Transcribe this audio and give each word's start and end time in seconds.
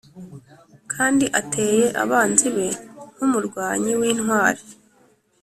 kandi 0.93 1.25
ateye 1.39 1.83
abanzi 2.03 2.47
be 2.55 2.67
nk’umurwanyi 3.15 3.91
w’intwari. 3.99 4.63